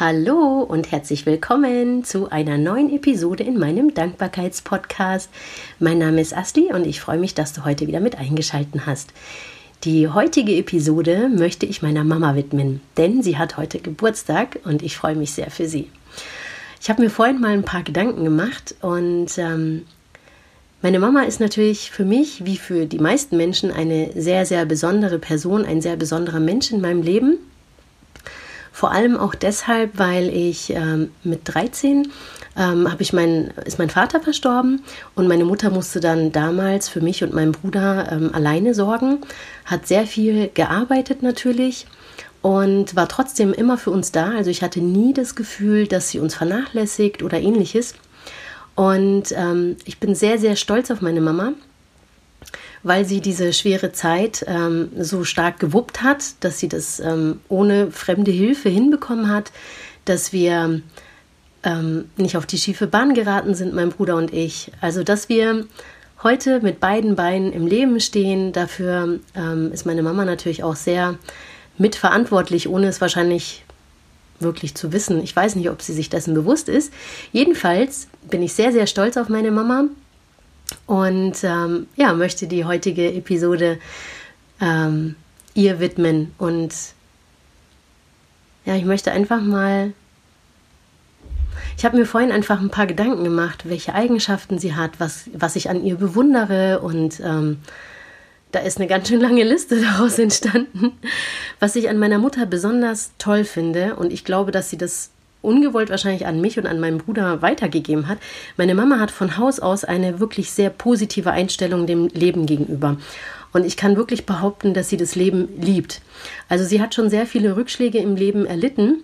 Hallo 0.00 0.60
und 0.60 0.92
herzlich 0.92 1.26
willkommen 1.26 2.04
zu 2.04 2.30
einer 2.30 2.56
neuen 2.56 2.94
Episode 2.94 3.42
in 3.42 3.58
meinem 3.58 3.94
Dankbarkeitspodcast. 3.94 5.28
Mein 5.80 5.98
Name 5.98 6.20
ist 6.20 6.36
Asti 6.36 6.72
und 6.72 6.86
ich 6.86 7.00
freue 7.00 7.18
mich, 7.18 7.34
dass 7.34 7.52
du 7.52 7.64
heute 7.64 7.88
wieder 7.88 7.98
mit 7.98 8.16
eingeschalten 8.16 8.86
hast. 8.86 9.12
Die 9.82 10.06
heutige 10.06 10.54
Episode 10.54 11.28
möchte 11.28 11.66
ich 11.66 11.82
meiner 11.82 12.04
Mama 12.04 12.36
widmen, 12.36 12.80
denn 12.96 13.24
sie 13.24 13.38
hat 13.38 13.56
heute 13.56 13.80
Geburtstag 13.80 14.60
und 14.62 14.84
ich 14.84 14.96
freue 14.96 15.16
mich 15.16 15.32
sehr 15.32 15.50
für 15.50 15.66
sie. 15.66 15.90
Ich 16.80 16.88
habe 16.90 17.02
mir 17.02 17.10
vorhin 17.10 17.40
mal 17.40 17.50
ein 17.50 17.64
paar 17.64 17.82
Gedanken 17.82 18.22
gemacht 18.22 18.76
und 18.80 19.36
ähm, 19.36 19.84
meine 20.80 21.00
Mama 21.00 21.22
ist 21.22 21.40
natürlich 21.40 21.90
für 21.90 22.04
mich, 22.04 22.44
wie 22.44 22.56
für 22.56 22.86
die 22.86 23.00
meisten 23.00 23.36
Menschen, 23.36 23.72
eine 23.72 24.12
sehr, 24.14 24.46
sehr 24.46 24.64
besondere 24.64 25.18
Person, 25.18 25.64
ein 25.64 25.80
sehr 25.80 25.96
besonderer 25.96 26.38
Mensch 26.38 26.70
in 26.70 26.80
meinem 26.80 27.02
Leben. 27.02 27.38
Vor 28.72 28.92
allem 28.92 29.16
auch 29.16 29.34
deshalb, 29.34 29.98
weil 29.98 30.28
ich 30.28 30.70
ähm, 30.70 31.10
mit 31.24 31.40
13 31.44 32.08
ähm, 32.58 32.88
ich 32.98 33.12
mein, 33.12 33.52
ist 33.64 33.78
mein 33.78 33.90
Vater 33.90 34.20
verstorben 34.20 34.82
und 35.14 35.28
meine 35.28 35.44
Mutter 35.44 35.70
musste 35.70 36.00
dann 36.00 36.32
damals 36.32 36.88
für 36.88 37.00
mich 37.00 37.22
und 37.22 37.32
meinen 37.32 37.52
Bruder 37.52 38.10
ähm, 38.10 38.34
alleine 38.34 38.74
sorgen, 38.74 39.20
hat 39.64 39.86
sehr 39.86 40.06
viel 40.06 40.50
gearbeitet 40.52 41.22
natürlich 41.22 41.86
und 42.42 42.96
war 42.96 43.08
trotzdem 43.08 43.52
immer 43.52 43.78
für 43.78 43.90
uns 43.90 44.12
da. 44.12 44.30
Also 44.30 44.50
ich 44.50 44.62
hatte 44.62 44.80
nie 44.80 45.14
das 45.14 45.34
Gefühl, 45.34 45.86
dass 45.86 46.10
sie 46.10 46.20
uns 46.20 46.34
vernachlässigt 46.34 47.22
oder 47.22 47.38
ähnliches. 47.40 47.94
Und 48.74 49.32
ähm, 49.32 49.76
ich 49.84 49.98
bin 49.98 50.14
sehr, 50.14 50.38
sehr 50.38 50.54
stolz 50.54 50.90
auf 50.90 51.00
meine 51.00 51.20
Mama, 51.20 51.52
weil 52.82 53.04
sie 53.04 53.20
diese 53.20 53.52
schwere 53.52 53.92
Zeit 53.92 54.44
ähm, 54.46 54.90
so 54.98 55.24
stark 55.24 55.58
gewuppt 55.58 56.02
hat, 56.02 56.24
dass 56.40 56.58
sie 56.58 56.68
das 56.68 57.00
ähm, 57.00 57.40
ohne 57.48 57.90
fremde 57.90 58.30
Hilfe 58.30 58.68
hinbekommen 58.68 59.28
hat, 59.30 59.52
dass 60.04 60.32
wir 60.32 60.80
ähm, 61.64 62.04
nicht 62.16 62.36
auf 62.36 62.46
die 62.46 62.58
schiefe 62.58 62.86
Bahn 62.86 63.14
geraten 63.14 63.54
sind, 63.54 63.74
mein 63.74 63.90
Bruder 63.90 64.16
und 64.16 64.32
ich. 64.32 64.70
Also, 64.80 65.02
dass 65.02 65.28
wir 65.28 65.66
heute 66.22 66.60
mit 66.60 66.80
beiden 66.80 67.16
Beinen 67.16 67.52
im 67.52 67.66
Leben 67.66 68.00
stehen, 68.00 68.52
dafür 68.52 69.20
ähm, 69.34 69.72
ist 69.72 69.86
meine 69.86 70.02
Mama 70.02 70.24
natürlich 70.24 70.62
auch 70.62 70.76
sehr 70.76 71.16
mitverantwortlich, 71.78 72.68
ohne 72.68 72.88
es 72.88 73.00
wahrscheinlich 73.00 73.64
wirklich 74.40 74.74
zu 74.74 74.92
wissen. 74.92 75.22
Ich 75.22 75.34
weiß 75.34 75.56
nicht, 75.56 75.68
ob 75.70 75.82
sie 75.82 75.92
sich 75.92 76.10
dessen 76.10 76.34
bewusst 76.34 76.68
ist. 76.68 76.92
Jedenfalls 77.32 78.08
bin 78.30 78.42
ich 78.42 78.52
sehr, 78.52 78.72
sehr 78.72 78.86
stolz 78.86 79.16
auf 79.16 79.28
meine 79.28 79.50
Mama 79.50 79.84
und 80.88 81.44
ähm, 81.44 81.86
ja, 81.96 82.14
möchte 82.14 82.46
die 82.46 82.64
heutige 82.64 83.12
Episode 83.12 83.78
ähm, 84.58 85.16
ihr 85.52 85.80
widmen. 85.80 86.32
Und 86.38 86.74
ja, 88.64 88.74
ich 88.74 88.86
möchte 88.86 89.12
einfach 89.12 89.40
mal. 89.42 89.92
Ich 91.76 91.84
habe 91.84 91.98
mir 91.98 92.06
vorhin 92.06 92.32
einfach 92.32 92.60
ein 92.60 92.70
paar 92.70 92.86
Gedanken 92.86 93.22
gemacht, 93.22 93.68
welche 93.68 93.94
Eigenschaften 93.94 94.58
sie 94.58 94.74
hat, 94.74 94.98
was, 94.98 95.28
was 95.34 95.56
ich 95.56 95.68
an 95.68 95.84
ihr 95.84 95.96
bewundere 95.96 96.80
und 96.80 97.20
ähm, 97.20 97.58
da 98.50 98.60
ist 98.60 98.78
eine 98.78 98.86
ganz 98.86 99.08
schön 99.08 99.20
lange 99.20 99.44
Liste 99.44 99.80
daraus 99.80 100.18
entstanden, 100.18 100.92
was 101.60 101.76
ich 101.76 101.90
an 101.90 101.98
meiner 101.98 102.18
Mutter 102.18 102.46
besonders 102.46 103.12
toll 103.18 103.44
finde. 103.44 103.96
Und 103.96 104.12
ich 104.12 104.24
glaube, 104.24 104.52
dass 104.52 104.70
sie 104.70 104.78
das 104.78 105.10
ungewollt 105.42 105.90
wahrscheinlich 105.90 106.26
an 106.26 106.40
mich 106.40 106.58
und 106.58 106.66
an 106.66 106.80
meinen 106.80 106.98
Bruder 106.98 107.42
weitergegeben 107.42 108.08
hat. 108.08 108.18
Meine 108.56 108.74
Mama 108.74 108.98
hat 108.98 109.10
von 109.10 109.36
Haus 109.36 109.60
aus 109.60 109.84
eine 109.84 110.20
wirklich 110.20 110.50
sehr 110.50 110.70
positive 110.70 111.30
Einstellung 111.30 111.86
dem 111.86 112.08
Leben 112.08 112.46
gegenüber. 112.46 112.96
Und 113.52 113.64
ich 113.64 113.76
kann 113.76 113.96
wirklich 113.96 114.26
behaupten, 114.26 114.74
dass 114.74 114.88
sie 114.88 114.96
das 114.96 115.14
Leben 115.14 115.48
liebt. 115.60 116.02
Also 116.48 116.64
sie 116.64 116.82
hat 116.82 116.94
schon 116.94 117.08
sehr 117.08 117.26
viele 117.26 117.56
Rückschläge 117.56 117.98
im 117.98 118.16
Leben 118.16 118.46
erlitten. 118.46 119.02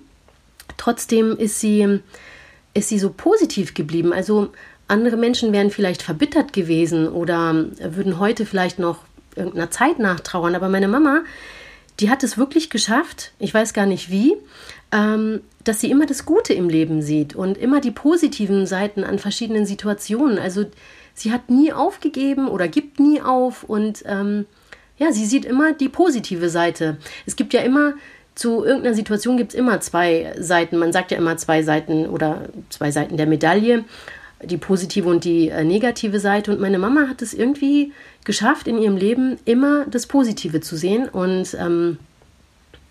Trotzdem 0.77 1.37
ist 1.37 1.61
sie, 1.61 2.01
ist 2.75 2.89
sie 2.89 2.99
so 2.99 3.11
positiv 3.11 3.75
geblieben. 3.75 4.13
Also 4.13 4.51
andere 4.87 5.17
Menschen 5.17 5.53
wären 5.53 5.71
vielleicht 5.71 6.03
verbittert 6.03 6.53
gewesen 6.53 7.09
oder 7.09 7.55
würden 7.81 8.19
heute 8.19 8.45
vielleicht 8.45 8.79
noch 8.79 8.99
irgendeiner 9.35 9.71
Zeit 9.71 9.99
nachtrauern. 9.99 10.55
Aber 10.55 10.69
meine 10.69 10.89
Mama, 10.89 11.23
die 12.01 12.11
hat 12.11 12.23
es 12.23 12.39
wirklich 12.39 12.71
geschafft, 12.71 13.33
ich 13.39 13.55
weiß 13.55 13.73
gar 13.73 13.87
nicht 13.87 14.11
wie, 14.11 14.37
ähm, 14.93 15.41
dass 15.63 15.81
sie 15.81 15.91
immer 15.91 16.07
das 16.07 16.25
Gute 16.27 16.53
im 16.53 16.69
Leben 16.69 17.03
sieht 17.03 17.35
und 17.35 17.57
immer 17.57 17.81
die 17.81 17.91
positiven 17.91 18.67
Seiten 18.67 19.05
an 19.05 19.19
verschiedenen 19.19 19.67
Situationen. 19.67 20.39
Also 20.39 20.65
sie 21.15 21.33
hat 21.33 21.51
nie 21.51 21.73
aufgegeben 21.73 22.49
oder 22.49 22.69
gibt 22.69 23.01
nie 23.01 23.21
auf 23.21 23.65
und 23.65 24.03
ähm, 24.07 24.47
ja, 24.99 25.13
sie 25.13 25.27
sieht 25.27 25.45
immer 25.45 25.73
die 25.73 25.89
positive 25.89 26.49
Seite. 26.49 26.99
Es 27.27 27.37
gibt 27.37 27.53
ja 27.53 27.61
immer 27.61 27.95
zu 28.35 28.65
irgendeiner 28.65 28.97
Situation 28.97 29.37
gibt 29.37 29.53
es 29.53 29.59
immer 29.59 29.81
zwei 29.81 30.35
Seiten. 30.39 30.79
Man 30.79 30.93
sagt 30.93 31.13
ja 31.13 31.19
immer 31.19 31.37
zwei 31.37 31.63
Seiten 31.63 32.07
oder 32.07 32.49
zwei 32.69 32.91
Seiten 32.91 33.17
der 33.17 33.27
Medaille 33.27 33.85
die 34.43 34.57
positive 34.57 35.09
und 35.09 35.25
die 35.25 35.49
äh, 35.49 35.65
negative 35.65 36.21
Seite. 36.21 36.53
Und 36.53 36.61
meine 36.61 36.79
Mama 36.79 37.09
hat 37.09 37.23
es 37.23 37.35
irgendwie 37.35 37.93
geschafft, 38.25 38.69
in 38.69 38.79
ihrem 38.79 38.97
Leben 38.97 39.39
immer 39.45 39.87
das 39.87 40.07
Positive 40.07 40.61
zu 40.61 40.77
sehen. 40.77 41.09
Und 41.09 41.55
ähm, 41.59 41.99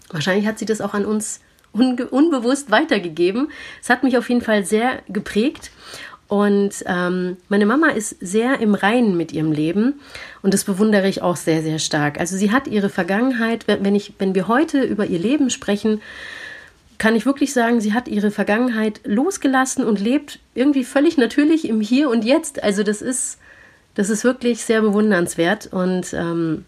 wahrscheinlich 0.09 0.47
hat 0.47 0.59
sie 0.59 0.65
das 0.65 0.81
auch 0.81 0.93
an 0.93 1.05
uns 1.05 1.41
unbewusst 1.73 2.69
weitergegeben. 2.69 3.49
Es 3.81 3.89
hat 3.89 4.03
mich 4.03 4.17
auf 4.17 4.29
jeden 4.29 4.41
Fall 4.41 4.63
sehr 4.63 4.99
geprägt. 5.09 5.71
Und 6.27 6.83
ähm, 6.87 7.37
meine 7.49 7.65
Mama 7.65 7.89
ist 7.89 8.15
sehr 8.19 8.59
im 8.59 8.73
Reinen 8.73 9.17
mit 9.17 9.31
ihrem 9.31 9.51
Leben 9.51 9.99
und 10.41 10.53
das 10.53 10.63
bewundere 10.63 11.07
ich 11.07 11.21
auch 11.21 11.35
sehr, 11.35 11.61
sehr 11.61 11.77
stark. 11.77 12.19
Also 12.19 12.37
sie 12.37 12.51
hat 12.51 12.67
ihre 12.67 12.89
Vergangenheit, 12.89 13.67
wenn, 13.67 13.93
ich, 13.93 14.13
wenn 14.17 14.33
wir 14.33 14.47
heute 14.47 14.81
über 14.81 15.05
ihr 15.05 15.19
Leben 15.19 15.51
sprechen, 15.51 16.01
kann 17.03 17.17
ich 17.17 17.25
wirklich 17.25 17.51
sagen, 17.51 17.81
sie 17.81 17.93
hat 17.93 18.07
ihre 18.07 18.31
Vergangenheit 18.31 19.01
losgelassen 19.03 19.83
und 19.83 19.99
lebt 19.99 20.39
irgendwie 20.55 20.85
völlig 20.85 21.17
natürlich 21.17 21.67
im 21.67 21.81
Hier 21.81 22.09
und 22.09 22.23
Jetzt. 22.23 22.63
Also 22.63 22.81
das 22.81 23.01
ist, 23.01 23.39
das 23.93 24.09
ist 24.09 24.23
wirklich 24.23 24.63
sehr 24.63 24.79
bewundernswert 24.79 25.67
und 25.67 26.13
ähm, 26.13 26.63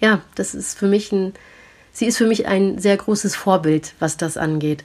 ja, 0.00 0.22
das 0.34 0.54
ist 0.54 0.78
für 0.78 0.86
mich 0.86 1.12
ein, 1.12 1.34
sie 1.92 2.06
ist 2.06 2.16
für 2.16 2.26
mich 2.26 2.46
ein 2.46 2.78
sehr 2.78 2.96
großes 2.96 3.36
Vorbild, 3.36 3.92
was 3.98 4.16
das 4.16 4.38
angeht. 4.38 4.82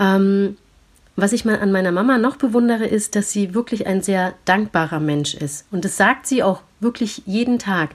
Ähm, 0.00 0.56
was 1.14 1.32
ich 1.32 1.44
mal 1.44 1.60
an 1.60 1.70
meiner 1.70 1.92
Mama 1.92 2.18
noch 2.18 2.34
bewundere, 2.38 2.86
ist, 2.86 3.14
dass 3.14 3.30
sie 3.30 3.54
wirklich 3.54 3.86
ein 3.86 4.02
sehr 4.02 4.34
dankbarer 4.44 4.98
Mensch 4.98 5.34
ist. 5.34 5.66
Und 5.70 5.84
das 5.84 5.96
sagt 5.96 6.26
sie 6.26 6.42
auch 6.42 6.62
wirklich 6.80 7.22
jeden 7.26 7.60
Tag. 7.60 7.90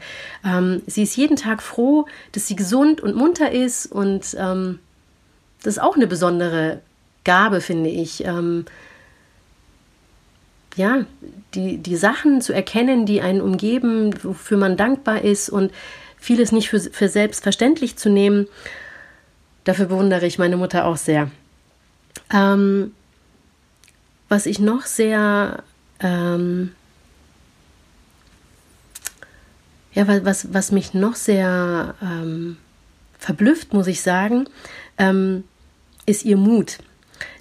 Ähm, 0.46 0.82
sie 0.88 1.04
ist 1.04 1.18
jeden 1.18 1.36
Tag 1.36 1.62
froh, 1.62 2.06
dass 2.32 2.48
sie 2.48 2.56
gesund 2.56 3.02
und 3.02 3.18
munter 3.18 3.52
ist 3.52 3.88
und 3.88 4.34
ähm, 4.40 4.80
das 5.64 5.78
ist 5.78 5.82
auch 5.82 5.96
eine 5.96 6.08
besondere 6.08 6.82
Gabe, 7.24 7.62
finde 7.62 7.90
ich. 7.90 8.26
Ähm, 8.26 8.66
ja, 10.76 11.06
die, 11.54 11.78
die 11.78 11.96
Sachen 11.98 12.42
zu 12.42 12.54
erkennen, 12.54 13.06
die 13.06 13.22
einen 13.22 13.42
umgeben, 13.42 14.14
wofür 14.24 14.58
man 14.58 14.78
dankbar 14.78 15.22
ist 15.22 15.50
und 15.50 15.72
vieles 16.18 16.52
nicht 16.52 16.70
für, 16.70 16.80
für 16.80 17.10
selbstverständlich 17.10 17.98
zu 17.98 18.10
nehmen, 18.10 18.48
dafür 19.64 19.88
bewundere 19.88 20.26
ich 20.26 20.40
meine 20.40 20.58
Mutter 20.58 20.86
auch 20.86 20.98
sehr. 20.98 21.30
Ähm, 22.34 22.94
was 24.30 24.46
ich 24.46 24.60
noch 24.60 24.84
sehr, 24.84 25.64
ähm, 26.00 26.72
ja, 29.94 30.08
was, 30.08 30.54
was 30.54 30.72
mich 30.72 30.94
noch 30.94 31.16
sehr 31.16 31.96
ähm, 32.02 32.56
verblüfft, 33.20 33.74
muss 33.74 33.88
ich 33.88 34.02
sagen, 34.02 34.48
ähm, 34.98 35.44
ist 36.12 36.26
ihr 36.26 36.38
Mut. 36.38 36.78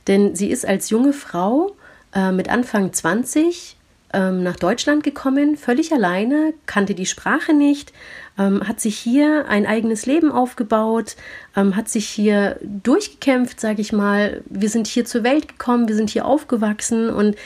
Denn 0.06 0.34
sie 0.34 0.50
ist 0.50 0.66
als 0.66 0.88
junge 0.88 1.12
Frau 1.12 1.76
äh, 2.14 2.32
mit 2.32 2.48
Anfang 2.48 2.92
20 2.92 3.76
ähm, 4.12 4.42
nach 4.42 4.56
Deutschland 4.56 5.04
gekommen, 5.04 5.56
völlig 5.56 5.92
alleine, 5.92 6.52
kannte 6.66 6.94
die 6.94 7.06
Sprache 7.06 7.52
nicht, 7.52 7.92
ähm, 8.38 8.66
hat 8.66 8.80
sich 8.80 8.98
hier 8.98 9.46
ein 9.48 9.66
eigenes 9.66 10.06
Leben 10.06 10.32
aufgebaut, 10.32 11.16
ähm, 11.56 11.76
hat 11.76 11.88
sich 11.88 12.08
hier 12.08 12.58
durchgekämpft, 12.62 13.60
sage 13.60 13.80
ich 13.80 13.92
mal. 13.92 14.42
Wir 14.46 14.68
sind 14.68 14.86
hier 14.86 15.04
zur 15.04 15.22
Welt 15.22 15.46
gekommen, 15.46 15.86
wir 15.86 15.94
sind 15.94 16.10
hier 16.10 16.24
aufgewachsen 16.24 17.10
und 17.10 17.36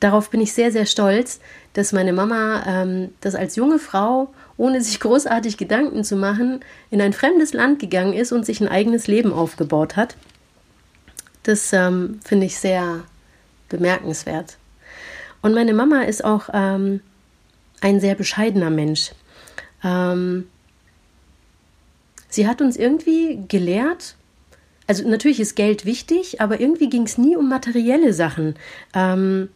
darauf 0.00 0.30
bin 0.30 0.40
ich 0.40 0.52
sehr, 0.54 0.72
sehr 0.72 0.86
stolz, 0.86 1.40
dass 1.74 1.92
meine 1.92 2.12
Mama 2.12 2.62
ähm, 2.66 3.10
das 3.20 3.34
als 3.34 3.56
junge 3.56 3.78
Frau, 3.78 4.32
ohne 4.56 4.80
sich 4.80 5.00
großartig 5.00 5.56
Gedanken 5.56 6.04
zu 6.04 6.16
machen, 6.16 6.60
in 6.90 7.02
ein 7.02 7.12
fremdes 7.12 7.52
Land 7.52 7.80
gegangen 7.80 8.14
ist 8.14 8.32
und 8.32 8.46
sich 8.46 8.60
ein 8.60 8.68
eigenes 8.68 9.08
Leben 9.08 9.32
aufgebaut 9.32 9.96
hat. 9.96 10.16
Das 11.44 11.72
ähm, 11.72 12.20
finde 12.24 12.46
ich 12.46 12.58
sehr 12.58 13.04
bemerkenswert. 13.68 14.56
Und 15.42 15.54
meine 15.54 15.74
Mama 15.74 16.02
ist 16.02 16.24
auch 16.24 16.48
ähm, 16.52 17.00
ein 17.80 18.00
sehr 18.00 18.14
bescheidener 18.14 18.70
Mensch. 18.70 19.12
Ähm, 19.84 20.48
sie 22.28 22.48
hat 22.48 22.62
uns 22.62 22.76
irgendwie 22.76 23.44
gelehrt, 23.46 24.16
also 24.86 25.06
natürlich 25.08 25.40
ist 25.40 25.54
Geld 25.54 25.84
wichtig, 25.84 26.40
aber 26.40 26.60
irgendwie 26.60 26.88
ging 26.88 27.02
es 27.02 27.18
nie 27.18 27.36
um 27.36 27.48
materielle 27.48 28.14
Sachen. 28.14 28.54
Ähm, 28.94 29.50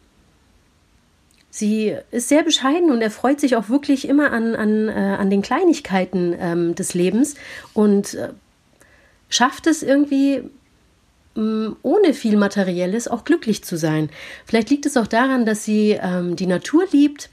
sie 1.49 1.95
ist 2.11 2.29
sehr 2.29 2.43
bescheiden 2.43 2.91
und 2.91 3.01
erfreut 3.01 3.39
sich 3.39 3.55
auch 3.55 3.69
wirklich 3.69 4.07
immer 4.07 4.31
an, 4.31 4.55
an, 4.55 4.89
äh, 4.89 4.91
an 4.91 5.29
den 5.29 5.41
Kleinigkeiten 5.41 6.35
ähm, 6.39 6.75
des 6.75 6.93
Lebens 6.93 7.35
und 7.73 8.13
äh, 8.13 8.29
schafft 9.29 9.65
es 9.65 9.81
irgendwie 9.81 10.43
ohne 11.81 12.13
viel 12.13 12.37
Materielles 12.37 13.07
auch 13.07 13.23
glücklich 13.23 13.63
zu 13.63 13.77
sein. 13.77 14.09
Vielleicht 14.45 14.69
liegt 14.69 14.85
es 14.85 14.97
auch 14.97 15.07
daran, 15.07 15.45
dass 15.45 15.63
sie 15.63 15.97
ähm, 16.01 16.35
die 16.35 16.47
Natur 16.47 16.85
liebt 16.91 17.29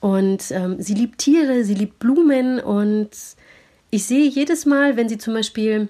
und 0.00 0.50
ähm, 0.50 0.76
sie 0.78 0.94
liebt 0.94 1.18
Tiere, 1.18 1.64
sie 1.64 1.74
liebt 1.74 1.98
Blumen 1.98 2.60
und 2.60 3.10
ich 3.90 4.04
sehe 4.04 4.28
jedes 4.28 4.66
Mal, 4.66 4.96
wenn 4.96 5.08
sie 5.08 5.18
zum 5.18 5.34
Beispiel 5.34 5.88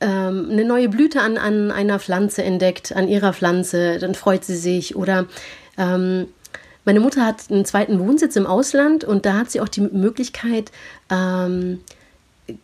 ähm, 0.00 0.48
eine 0.50 0.64
neue 0.64 0.88
Blüte 0.88 1.20
an, 1.20 1.38
an 1.38 1.70
einer 1.70 1.98
Pflanze 1.98 2.42
entdeckt, 2.42 2.94
an 2.94 3.08
ihrer 3.08 3.32
Pflanze, 3.32 3.98
dann 3.98 4.14
freut 4.14 4.44
sie 4.44 4.56
sich. 4.56 4.96
Oder 4.96 5.26
ähm, 5.78 6.28
meine 6.84 7.00
Mutter 7.00 7.24
hat 7.24 7.50
einen 7.50 7.64
zweiten 7.64 7.98
Wohnsitz 7.98 8.36
im 8.36 8.46
Ausland 8.46 9.04
und 9.04 9.26
da 9.26 9.34
hat 9.34 9.50
sie 9.50 9.60
auch 9.60 9.68
die 9.68 9.80
Möglichkeit, 9.80 10.70
ähm, 11.10 11.80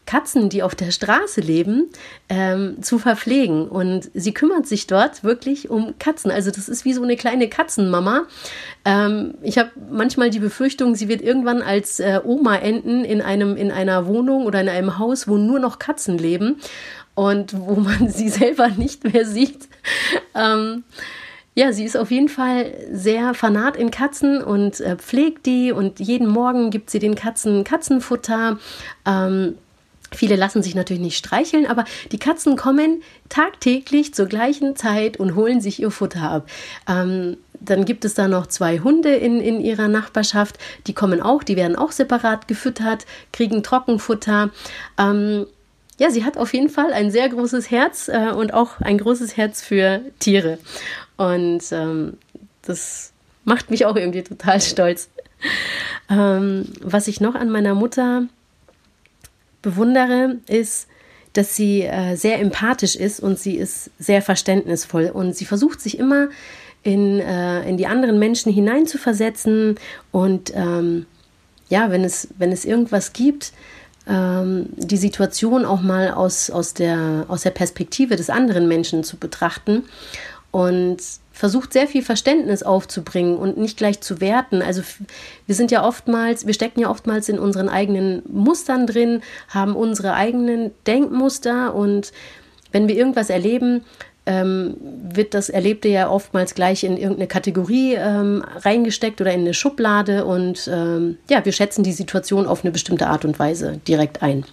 Katzen, 0.07 0.49
die 0.49 0.63
auf 0.63 0.75
der 0.75 0.91
Straße 0.91 1.41
leben, 1.41 1.89
ähm, 2.29 2.83
zu 2.83 2.99
verpflegen. 2.99 3.69
Und 3.69 4.11
sie 4.15 4.33
kümmert 4.33 4.67
sich 4.67 4.87
dort 4.87 5.25
wirklich 5.25 5.71
um 5.71 5.95
Katzen. 5.99 6.31
Also 6.31 6.51
das 6.51 6.69
ist 6.69 6.85
wie 6.85 6.93
so 6.93 7.03
eine 7.03 7.17
kleine 7.17 7.49
Katzenmama. 7.49 8.25
Ähm, 8.85 9.35
ich 9.43 9.59
habe 9.59 9.71
manchmal 9.91 10.31
die 10.31 10.39
Befürchtung, 10.39 10.95
sie 10.95 11.09
wird 11.09 11.23
irgendwann 11.23 11.63
als 11.63 12.01
äh, 12.01 12.21
Oma 12.25 12.57
enden 12.57 13.05
in 13.05 13.21
einem 13.23 13.57
in 13.57 13.71
einer 13.71 14.07
Wohnung 14.07 14.47
oder 14.47 14.61
in 14.61 14.69
einem 14.69 14.99
Haus, 14.99 15.27
wo 15.27 15.37
nur 15.37 15.59
noch 15.59 15.79
Katzen 15.79 16.19
leben 16.19 16.57
und 17.15 17.59
wo 17.59 17.77
man 17.77 18.09
sie 18.09 18.29
selber 18.31 18.69
nicht 18.69 19.13
mehr 19.13 19.27
sieht. 19.27 19.69
ähm, 20.35 20.85
ja, 21.55 21.73
sie 21.73 21.85
ist 21.85 21.97
auf 21.97 22.11
jeden 22.11 22.31
Fall 22.31 22.73
sehr 22.93 23.35
fanat 23.35 23.77
in 23.77 23.91
Katzen 23.91 24.43
und 24.43 24.81
äh, 24.81 24.97
pflegt 24.97 25.45
die 25.45 25.71
und 25.71 26.01
jeden 26.01 26.27
Morgen 26.27 26.71
gibt 26.71 26.89
sie 26.89 26.99
den 26.99 27.15
Katzen 27.15 27.63
Katzenfutter. 27.63 28.59
Ähm, 29.07 29.59
Viele 30.15 30.37
lassen 30.37 30.63
sich 30.63 30.75
natürlich 30.75 31.03
nicht 31.03 31.17
streicheln, 31.17 31.67
aber 31.67 31.85
die 32.11 32.19
Katzen 32.19 32.57
kommen 32.57 33.03
tagtäglich 33.29 34.15
zur 34.15 34.27
gleichen 34.27 34.77
Zeit 34.77 35.17
und 35.19 35.35
holen 35.35 35.61
sich 35.61 35.81
ihr 35.81 35.91
Futter 35.91 36.23
ab. 36.23 36.49
Ähm, 36.89 37.37
dann 37.61 37.85
gibt 37.85 38.05
es 38.05 38.15
da 38.15 38.29
noch 38.29 38.47
zwei 38.47 38.81
Hunde 38.81 39.15
in, 39.15 39.41
in 39.41 39.61
ihrer 39.61 39.89
Nachbarschaft, 39.89 40.59
die 40.87 40.95
kommen 40.95 41.21
auch, 41.21 41.43
die 41.43 41.57
werden 41.57 41.77
auch 41.77 41.93
separat 41.93 42.49
gefüttert, 42.49 43.07
kriegen 43.33 43.63
Trockenfutter. 43.63 44.51
Ähm, 44.99 45.47
ja, 45.99 46.11
sie 46.11 46.25
hat 46.25 46.37
auf 46.37 46.53
jeden 46.53 46.69
Fall 46.69 46.93
ein 46.93 47.11
sehr 47.11 47.29
großes 47.29 47.71
Herz 47.71 48.09
äh, 48.09 48.31
und 48.31 48.55
auch 48.55 48.81
ein 48.81 48.99
großes 48.99 49.37
Herz 49.37 49.63
für 49.63 50.01
Tiere. 50.19 50.59
Und 51.17 51.63
ähm, 51.71 52.19
das 52.63 53.13
macht 53.45 53.71
mich 53.71 53.87
auch 53.87 53.97
irgendwie 53.97 54.23
total 54.23 54.61
stolz. 54.61 55.09
Ähm, 56.09 56.67
was 56.81 57.09
ich 57.09 57.21
noch 57.21 57.35
an 57.35 57.51
meiner 57.51 57.75
Mutter 57.75 58.25
bewundere, 59.63 60.37
ist, 60.47 60.89
dass 61.33 61.57
sie 61.57 61.83
äh, 61.83 62.17
sehr 62.17 62.41
empathisch 62.41 62.95
ist 62.95 63.21
und 63.21 63.39
sie 63.39 63.57
ist 63.57 63.91
sehr 63.99 64.21
verständnisvoll. 64.21 65.11
Und 65.13 65.35
sie 65.35 65.47
versucht 65.47 65.81
sich 65.81 65.99
immer 65.99 66.29
in, 66.83 67.21
äh, 67.21 67.69
in 67.69 67.77
die 67.77 67.87
anderen 67.87 68.19
Menschen 68.19 68.53
hineinzuversetzen 68.53 69.77
und 70.11 70.53
ähm, 70.55 71.07
ja, 71.69 71.91
wenn 71.91 72.05
es, 72.05 72.29
wenn 72.37 72.53
es 72.53 72.67
irgendwas 72.67 73.15
gibt, 73.15 73.53
ähm, 74.07 74.67
die 74.77 74.97
Situation 74.97 75.65
auch 75.65 75.81
mal 75.81 76.11
aus, 76.11 76.51
aus, 76.51 76.75
der, 76.75 77.25
aus 77.29 77.43
der 77.43 77.51
Perspektive 77.51 78.17
des 78.17 78.31
anderen 78.31 78.69
Menschen 78.69 79.05
zu 79.05 79.17
betrachten 79.17 79.85
und 80.53 80.99
versucht 81.33 81.73
sehr 81.73 81.89
viel 81.89 82.03
Verständnis 82.03 82.63
aufzubringen 82.63 83.37
und 83.37 83.57
nicht 83.57 83.79
gleich 83.79 84.01
zu 84.01 84.21
werten. 84.21 84.63
Also 84.63 84.83
wir 85.47 85.55
sind 85.55 85.71
ja 85.71 85.85
oftmals, 85.85 86.47
wir 86.47 86.55
stecken 86.55 86.81
ja 86.81 86.91
oftmals 86.91 87.29
in 87.29 87.39
unseren 87.39 87.69
eigenen 87.69 88.23
Mustern 88.31 88.87
drin, 88.87 89.23
haben 89.49 89.75
unsere 89.75 90.13
eigenen 90.13 90.71
Denkmuster 90.87 91.75
und 91.75 92.13
wenn 92.71 92.87
wir 92.87 92.97
irgendwas 92.97 93.31
erleben, 93.31 93.83
ähm, 94.25 94.77
wird 94.81 95.35
das 95.35 95.49
Erlebte 95.49 95.89
ja 95.89 96.09
oftmals 96.09 96.55
gleich 96.55 96.85
in 96.85 96.97
irgendeine 96.97 97.27
Kategorie 97.27 97.95
ähm, 97.95 98.45
reingesteckt 98.57 99.21
oder 99.21 99.33
in 99.33 99.41
eine 99.41 99.55
Schublade 99.55 100.27
und 100.27 100.71
ähm, 100.73 101.19
ja, 101.29 101.45
wir 101.45 101.53
schätzen 101.53 101.83
die 101.83 101.93
Situation 101.93 102.47
auf 102.47 102.63
eine 102.63 102.71
bestimmte 102.71 103.09
Art 103.09 103.25
und 103.25 103.39
Weise 103.39 103.81
direkt 103.89 104.23
ein. 104.23 104.45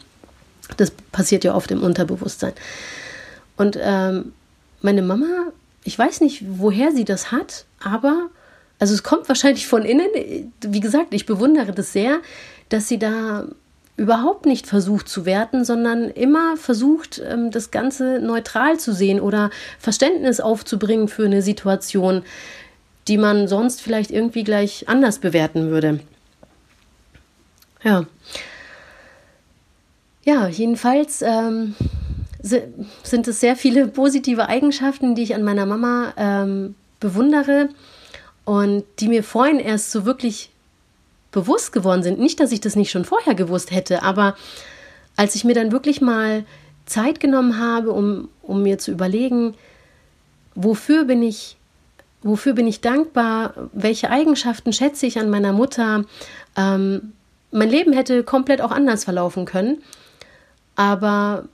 Das 0.78 0.92
passiert 1.12 1.44
ja 1.44 1.56
oft 1.56 1.70
im 1.72 1.84
Unterbewusstsein. 1.84 2.54
Und 3.58 3.78
ähm, 3.82 4.32
meine 4.82 5.02
Mama 5.02 5.52
ich 5.90 5.98
weiß 5.98 6.22
nicht, 6.22 6.44
woher 6.48 6.92
sie 6.92 7.04
das 7.04 7.32
hat, 7.32 7.66
aber 7.80 8.30
also 8.78 8.94
es 8.94 9.02
kommt 9.02 9.28
wahrscheinlich 9.28 9.66
von 9.66 9.84
innen. 9.84 10.06
Wie 10.62 10.80
gesagt, 10.82 11.16
ich 11.16 11.26
bewundere 11.26 11.72
das 11.72 11.94
sehr, 11.94 12.20
dass 12.70 12.88
sie 12.88 13.00
da 13.00 13.48
überhaupt 13.98 14.46
nicht 14.46 14.68
versucht 14.68 15.10
zu 15.10 15.26
werten, 15.26 15.66
sondern 15.66 16.12
immer 16.12 16.58
versucht, 16.58 17.20
ähm, 17.28 17.50
das 17.50 17.72
Ganze 17.72 18.20
neutral 18.20 18.80
zu 18.80 18.94
sehen 18.94 19.20
oder 19.20 19.50
Verständnis 19.80 20.40
aufzubringen 20.40 21.08
für 21.08 21.26
eine 21.26 21.42
Situation, 21.42 22.22
die 23.08 23.18
man 23.18 23.48
sonst 23.48 23.82
vielleicht 23.82 24.12
irgendwie 24.12 24.44
gleich 24.44 24.88
anders 24.88 25.18
bewerten 25.18 25.72
würde. 25.72 26.02
Ja. 27.84 28.06
Ja, 30.24 30.48
jedenfalls 30.48 31.24
ähm, 31.24 31.74
sind 32.42 33.28
es 33.28 33.40
sehr 33.40 33.56
viele 33.56 33.88
positive 33.88 34.48
Eigenschaften, 34.48 35.16
die 35.16 35.24
ich 35.24 35.36
an 35.36 35.44
meiner 35.44 35.66
Mama 35.66 36.14
ähm, 36.18 36.76
bewundere 37.00 37.70
und 38.46 38.84
die 39.00 39.08
mir 39.08 39.24
vorhin 39.24 39.60
erst 39.60 39.92
so 39.92 40.06
wirklich 40.06 40.50
bewusst 41.32 41.72
geworden 41.72 42.04
sind. 42.04 42.20
Nicht, 42.20 42.40
dass 42.40 42.52
ich 42.52 42.62
das 42.62 42.76
nicht 42.76 42.92
schon 42.92 43.06
vorher 43.06 43.36
gewusst 43.36 43.72
hätte, 43.72 44.04
aber 44.04 44.36
als 45.16 45.36
ich 45.36 45.44
mir 45.44 45.54
dann 45.54 45.72
wirklich 45.72 46.02
mal 46.02 46.46
Zeit 46.86 47.20
genommen 47.20 47.60
habe, 47.60 47.92
um, 47.92 48.30
um 48.42 48.64
mir 48.64 48.80
zu 48.80 48.92
überlegen, 48.92 49.54
wofür 50.56 51.04
bin 51.04 51.22
ich, 51.22 51.58
wofür 52.24 52.54
bin 52.54 52.68
ich 52.68 52.82
dankbar, 52.82 53.54
welche 53.74 54.10
Eigenschaften 54.10 54.74
schätze 54.74 55.06
ich 55.06 55.20
an 55.20 55.30
meiner 55.30 55.54
Mutter. 55.54 56.06
Ähm, 56.56 57.14
mein 57.52 57.70
Leben 57.70 57.94
hätte 57.94 58.24
komplett 58.24 58.62
auch 58.62 58.72
anders 58.72 59.04
verlaufen 59.04 59.46
können, 59.46 59.84
aber 60.76 61.46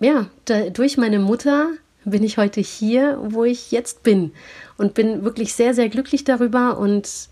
ja, 0.00 0.26
da, 0.44 0.70
durch 0.70 0.96
meine 0.96 1.18
Mutter 1.18 1.68
bin 2.04 2.22
ich 2.22 2.38
heute 2.38 2.60
hier, 2.60 3.18
wo 3.22 3.44
ich 3.44 3.70
jetzt 3.70 4.02
bin 4.02 4.32
und 4.76 4.94
bin 4.94 5.24
wirklich 5.24 5.54
sehr, 5.54 5.74
sehr 5.74 5.88
glücklich 5.88 6.24
darüber 6.24 6.78
und 6.78 7.28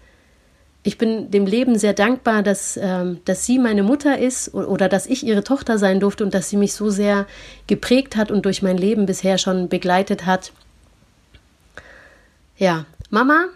ich 0.82 0.98
bin 0.98 1.32
dem 1.32 1.46
Leben 1.46 1.78
sehr 1.78 1.94
dankbar, 1.94 2.44
dass, 2.44 2.78
ähm, 2.80 3.18
dass 3.24 3.44
sie 3.44 3.58
meine 3.58 3.82
Mutter 3.82 4.18
ist 4.18 4.54
oder 4.54 4.88
dass 4.88 5.06
ich 5.06 5.26
ihre 5.26 5.42
Tochter 5.42 5.78
sein 5.78 5.98
durfte 5.98 6.22
und 6.22 6.32
dass 6.32 6.48
sie 6.48 6.56
mich 6.56 6.74
so 6.74 6.90
sehr 6.90 7.26
geprägt 7.66 8.14
hat 8.14 8.30
und 8.30 8.44
durch 8.44 8.62
mein 8.62 8.78
Leben 8.78 9.04
bisher 9.04 9.36
schon 9.36 9.68
begleitet 9.68 10.26
hat. 10.26 10.52
Ja, 12.56 12.87
Mama, 13.11 13.46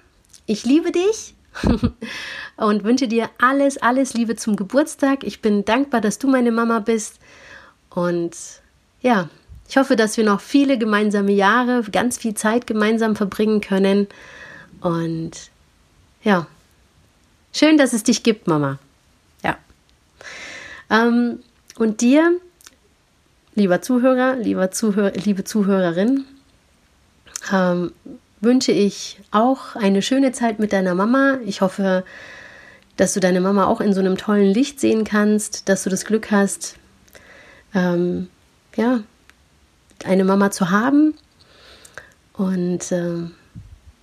ich 0.47 0.65
liebe 0.65 0.91
dich 0.91 1.35
und 2.57 2.83
wünsche 2.83 3.07
dir 3.07 3.31
alles, 3.39 3.79
alles 3.79 4.15
Liebe 4.15 4.35
zum 4.35 4.57
Geburtstag. 4.57 5.23
Ich 5.23 5.41
bin 5.41 5.65
dankbar, 5.65 6.01
dass 6.01 6.19
du 6.19 6.27
meine 6.27 6.51
Mama 6.51 6.81
bist 6.81 7.21
und 7.91 8.37
ja, 9.03 9.29
ich 9.69 9.77
hoffe, 9.77 9.95
dass 9.95 10.17
wir 10.17 10.25
noch 10.25 10.41
viele 10.41 10.79
gemeinsame 10.79 11.33
Jahre, 11.33 11.83
ganz 11.93 12.19
viel 12.19 12.35
Zeit 12.35 12.67
gemeinsam 12.67 13.15
verbringen 13.15 13.61
können. 13.61 14.09
Und 14.81 15.31
ja, 16.25 16.47
schön, 17.53 17.79
dass 17.79 17.93
es 17.93 18.03
dich 18.03 18.23
gibt, 18.23 18.49
Mama. 18.49 18.79
Ja. 19.45 19.57
Ähm, 20.91 21.39
und 21.77 22.01
dir, 22.01 22.33
lieber 23.55 23.81
Zuhörer, 23.81 24.37
lieber 24.37 24.73
Zuhör 24.73 25.13
liebe 25.13 25.45
Zuhörerin, 25.45 26.25
ähm, 27.53 27.93
wünsche 28.41 28.73
ich 28.73 29.21
auch 29.31 29.77
eine 29.77 30.03
schöne 30.03 30.33
Zeit 30.33 30.59
mit 30.59 30.73
deiner 30.73 30.95
Mama. 30.95 31.39
Ich 31.47 31.61
hoffe, 31.61 32.05
dass 32.97 33.15
du 33.15 33.21
deine 33.21 33.41
Mama 33.41 33.67
auch 33.67 33.81
in 33.81 33.95
so 33.95 34.01
einem 34.01 34.17
tollen 34.17 34.53
Licht 34.53 34.81
sehen 34.81 35.05
kannst, 35.05 35.69
dass 35.69 35.85
du 35.85 35.91
das 35.91 36.05
Glück 36.05 36.31
hast, 36.31 36.77
ähm, 37.75 38.29
ja, 38.77 39.01
eine 40.05 40.25
Mama 40.25 40.51
zu 40.51 40.71
haben. 40.71 41.15
Und 42.35 42.91
äh, 42.93 43.23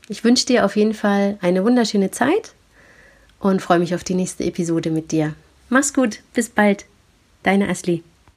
ich 0.10 0.24
wünsche 0.24 0.46
dir 0.46 0.66
auf 0.66 0.76
jeden 0.76 0.94
Fall 0.94 1.38
eine 1.42 1.64
wunderschöne 1.64 2.12
Zeit 2.12 2.54
und 3.40 3.62
freue 3.62 3.80
mich 3.80 3.96
auf 3.96 4.04
die 4.04 4.16
nächste 4.16 4.44
Episode 4.44 4.90
mit 4.90 5.12
dir. 5.12 5.34
Mach's 5.70 5.94
gut, 5.94 6.20
bis 6.34 6.50
bald, 6.50 6.86
deine 7.44 7.68
Asli. 7.68 8.04